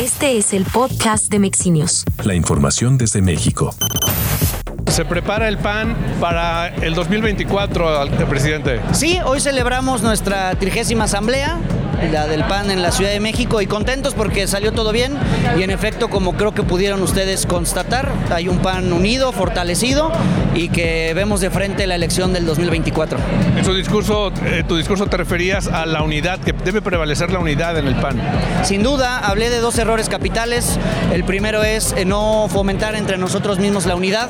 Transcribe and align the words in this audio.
Este 0.00 0.38
es 0.38 0.54
el 0.54 0.64
podcast 0.64 1.30
de 1.30 1.38
Mexinios. 1.38 2.04
La 2.24 2.34
información 2.34 2.96
desde 2.96 3.20
México. 3.20 3.74
Se 4.92 5.06
prepara 5.06 5.48
el 5.48 5.56
PAN 5.56 5.96
para 6.20 6.68
el 6.68 6.94
2024, 6.94 8.08
presidente. 8.28 8.78
Sí, 8.92 9.18
hoy 9.24 9.40
celebramos 9.40 10.02
nuestra 10.02 10.54
trigésima 10.56 11.04
asamblea 11.04 11.58
la 12.10 12.26
del 12.26 12.44
PAN 12.44 12.70
en 12.70 12.82
la 12.82 12.90
Ciudad 12.90 13.10
de 13.10 13.20
México 13.20 13.60
y 13.60 13.66
contentos 13.66 14.14
porque 14.14 14.46
salió 14.46 14.72
todo 14.72 14.92
bien 14.92 15.14
y 15.58 15.62
en 15.62 15.70
efecto 15.70 16.08
como 16.10 16.32
creo 16.34 16.52
que 16.52 16.62
pudieron 16.62 17.02
ustedes 17.02 17.46
constatar, 17.46 18.10
hay 18.30 18.48
un 18.48 18.58
PAN 18.58 18.92
unido, 18.92 19.32
fortalecido 19.32 20.10
y 20.54 20.68
que 20.68 21.12
vemos 21.14 21.40
de 21.40 21.50
frente 21.50 21.86
la 21.86 21.94
elección 21.94 22.32
del 22.32 22.44
2024. 22.44 23.18
En 23.56 23.64
su 23.64 23.74
discurso, 23.74 24.32
eh, 24.44 24.64
tu 24.66 24.76
discurso 24.76 25.06
te 25.06 25.16
referías 25.16 25.68
a 25.68 25.86
la 25.86 26.02
unidad, 26.02 26.40
que 26.40 26.52
debe 26.52 26.82
prevalecer 26.82 27.30
la 27.30 27.38
unidad 27.38 27.78
en 27.78 27.86
el 27.86 27.94
PAN. 27.94 28.20
Sin 28.64 28.82
duda, 28.82 29.18
hablé 29.18 29.50
de 29.50 29.58
dos 29.58 29.78
errores 29.78 30.08
capitales. 30.08 30.78
El 31.12 31.24
primero 31.24 31.62
es 31.62 31.92
eh, 31.96 32.04
no 32.04 32.48
fomentar 32.50 32.94
entre 32.96 33.16
nosotros 33.16 33.58
mismos 33.58 33.86
la 33.86 33.94
unidad, 33.94 34.28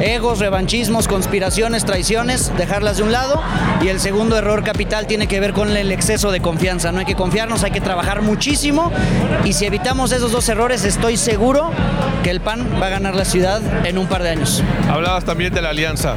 egos, 0.00 0.38
revanchismos, 0.38 1.08
conspiraciones, 1.08 1.84
traiciones, 1.84 2.52
dejarlas 2.56 2.98
de 2.98 3.02
un 3.02 3.12
lado. 3.12 3.40
Y 3.82 3.88
el 3.88 4.00
segundo 4.00 4.36
error 4.36 4.64
capital 4.64 5.06
tiene 5.06 5.26
que 5.26 5.40
ver 5.40 5.52
con 5.52 5.76
el 5.76 5.92
exceso 5.92 6.30
de 6.30 6.40
confianza. 6.40 6.92
No 6.92 7.00
hay 7.00 7.06
que 7.06 7.14
confiarnos, 7.14 7.64
hay 7.64 7.70
que 7.70 7.80
trabajar 7.80 8.22
muchísimo 8.22 8.90
y 9.44 9.52
si 9.52 9.66
evitamos 9.66 10.12
esos 10.12 10.32
dos 10.32 10.48
errores 10.48 10.84
estoy 10.84 11.16
seguro 11.16 11.70
que 12.22 12.30
el 12.30 12.40
PAN 12.40 12.66
va 12.80 12.86
a 12.86 12.90
ganar 12.90 13.14
la 13.14 13.24
ciudad 13.24 13.60
en 13.86 13.98
un 13.98 14.06
par 14.06 14.22
de 14.22 14.30
años. 14.30 14.62
Hablabas 14.90 15.24
también 15.24 15.52
de 15.52 15.62
la 15.62 15.70
alianza. 15.70 16.14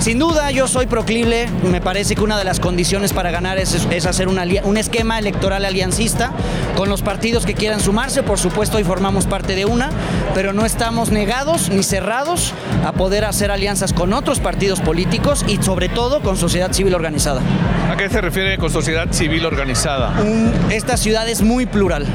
Sin 0.00 0.18
duda 0.18 0.50
yo 0.50 0.66
soy 0.68 0.86
proclible, 0.86 1.48
me 1.62 1.80
parece 1.80 2.14
que 2.14 2.22
una 2.22 2.36
de 2.36 2.44
las 2.44 2.60
condiciones 2.60 3.12
para 3.12 3.30
ganar 3.30 3.58
es, 3.58 3.74
hacer 4.06 4.28
un 4.28 4.76
esquema 4.76 5.18
electoral 5.18 5.64
aliancista 5.64 6.32
con 6.76 6.88
los 6.88 7.02
partidos 7.02 7.46
que 7.46 7.54
quieran 7.54 7.80
sumarse, 7.80 8.22
por 8.22 8.38
supuesto 8.38 8.76
hoy 8.76 8.84
formamos 8.84 9.26
parte 9.26 9.54
de 9.54 9.64
una, 9.64 9.90
pero 10.34 10.52
no 10.52 10.66
estamos 10.66 11.10
negados 11.10 11.70
ni 11.70 11.82
cerrados 11.82 12.52
a 12.84 12.92
poder 12.92 13.23
hacer 13.24 13.50
alianzas 13.50 13.92
con 13.92 14.12
otros 14.12 14.40
partidos 14.40 14.80
políticos 14.80 15.44
y 15.48 15.62
sobre 15.62 15.88
todo 15.88 16.20
con 16.20 16.36
sociedad 16.36 16.72
civil 16.72 16.94
organizada. 16.94 17.40
¿A 17.90 17.96
qué 17.96 18.08
se 18.08 18.20
refiere 18.20 18.58
con 18.58 18.70
sociedad 18.70 19.08
civil 19.10 19.46
organizada? 19.46 20.14
esta 20.70 20.96
ciudad 20.96 21.28
es 21.28 21.42
muy 21.42 21.66
plural. 21.66 22.06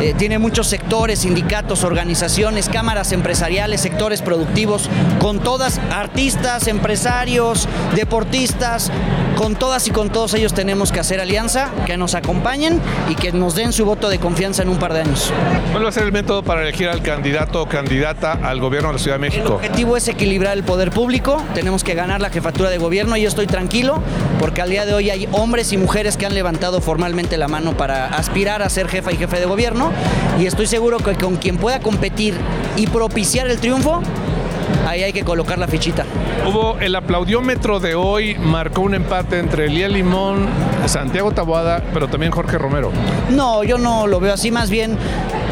Eh, 0.00 0.14
tiene 0.16 0.38
muchos 0.38 0.66
sectores, 0.66 1.20
sindicatos, 1.20 1.84
organizaciones, 1.84 2.70
cámaras 2.70 3.12
empresariales, 3.12 3.82
sectores 3.82 4.22
productivos, 4.22 4.88
con 5.18 5.40
todas, 5.40 5.78
artistas, 5.92 6.68
empresarios, 6.68 7.68
deportistas, 7.94 8.90
con 9.36 9.56
todas 9.56 9.86
y 9.88 9.90
con 9.90 10.10
todos 10.10 10.32
ellos 10.34 10.54
tenemos 10.54 10.90
que 10.90 11.00
hacer 11.00 11.20
alianza, 11.20 11.70
que 11.86 11.96
nos 11.98 12.14
acompañen 12.14 12.80
y 13.10 13.14
que 13.14 13.32
nos 13.32 13.54
den 13.54 13.72
su 13.72 13.84
voto 13.84 14.08
de 14.08 14.18
confianza 14.18 14.62
en 14.62 14.70
un 14.70 14.78
par 14.78 14.94
de 14.94 15.00
años. 15.00 15.32
¿Cuál 15.72 15.84
va 15.84 15.90
a 15.90 15.92
ser 15.92 16.04
el 16.04 16.12
método 16.12 16.42
para 16.42 16.62
elegir 16.62 16.88
al 16.88 17.02
candidato 17.02 17.62
o 17.62 17.66
candidata 17.66 18.38
al 18.42 18.58
gobierno 18.60 18.88
de 18.88 18.94
la 18.94 18.98
Ciudad 18.98 19.16
de 19.16 19.20
México? 19.20 19.46
El 19.46 19.52
objetivo 19.52 19.96
es 19.96 20.08
equilibrar 20.08 20.56
el 20.56 20.64
poder 20.64 20.90
público, 20.90 21.42
tenemos 21.54 21.84
que 21.84 21.94
ganar 21.94 22.20
la 22.22 22.30
jefatura 22.30 22.70
de 22.70 22.78
gobierno 22.78 23.16
y 23.16 23.22
yo 23.22 23.28
estoy 23.28 23.46
tranquilo 23.46 24.02
porque 24.38 24.62
al 24.62 24.70
día 24.70 24.86
de 24.86 24.94
hoy 24.94 25.10
hay 25.10 25.28
hombres 25.32 25.72
y 25.72 25.76
mujeres 25.76 26.16
que 26.16 26.24
han 26.24 26.34
levantado 26.34 26.80
formalmente 26.80 27.36
la 27.36 27.48
mano 27.48 27.76
para 27.76 28.06
aspirar 28.06 28.62
a 28.62 28.68
ser 28.70 28.88
jefa 28.88 29.12
y 29.12 29.16
jefe 29.16 29.40
de 29.40 29.46
gobierno 29.46 29.89
y 30.38 30.46
estoy 30.46 30.66
seguro 30.66 30.98
que 30.98 31.14
con 31.14 31.36
quien 31.36 31.56
pueda 31.56 31.80
competir 31.80 32.34
y 32.76 32.86
propiciar 32.86 33.48
el 33.48 33.58
triunfo, 33.58 34.00
ahí 34.86 35.02
hay 35.02 35.12
que 35.12 35.24
colocar 35.24 35.58
la 35.58 35.68
fichita. 35.68 36.04
Hubo 36.46 36.78
el 36.78 36.94
aplaudiómetro 36.94 37.80
de 37.80 37.94
hoy, 37.94 38.36
marcó 38.36 38.82
un 38.82 38.94
empate 38.94 39.38
entre 39.38 39.66
Elía 39.66 39.88
Limón, 39.88 40.48
Santiago 40.86 41.32
Taboada, 41.32 41.82
pero 41.92 42.08
también 42.08 42.32
Jorge 42.32 42.58
Romero. 42.58 42.90
No, 43.30 43.62
yo 43.64 43.78
no 43.78 44.06
lo 44.06 44.20
veo 44.20 44.34
así, 44.34 44.50
más 44.50 44.70
bien 44.70 44.96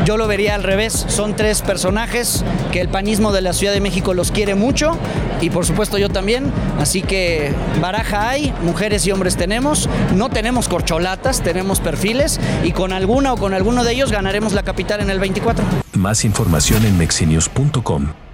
yo 0.04 0.16
lo 0.16 0.26
vería 0.26 0.54
al 0.54 0.62
revés. 0.62 1.04
Son 1.08 1.34
tres 1.36 1.62
personajes 1.62 2.44
que 2.72 2.80
el 2.80 2.88
panismo 2.88 3.32
de 3.32 3.42
la 3.42 3.52
Ciudad 3.52 3.72
de 3.72 3.80
México 3.80 4.14
los 4.14 4.32
quiere 4.32 4.54
mucho 4.54 4.96
y 5.40 5.50
por 5.50 5.66
supuesto 5.66 5.98
yo 5.98 6.08
también. 6.08 6.50
Así 6.80 7.02
que 7.02 7.52
baraja 7.80 8.28
hay, 8.30 8.52
mujeres 8.62 9.06
y 9.06 9.12
hombres 9.12 9.36
tenemos. 9.36 9.88
No 10.14 10.30
tenemos 10.30 10.68
corcholatas, 10.68 11.42
tenemos 11.42 11.80
perfiles 11.80 12.40
y 12.64 12.72
con 12.72 12.92
alguna 12.92 13.34
o 13.34 13.36
con 13.36 13.54
alguno 13.54 13.84
de 13.84 13.92
ellos 13.92 14.10
ganaremos 14.10 14.52
la 14.52 14.62
capital 14.62 15.00
en 15.00 15.10
el 15.10 15.18
24. 15.18 15.64
Más 15.94 16.24
información 16.24 16.84
en 16.84 16.96
mexinios.com. 16.96 18.27